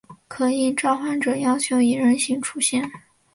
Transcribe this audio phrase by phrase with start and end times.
[0.27, 2.91] 可应召唤者要求以人形出现。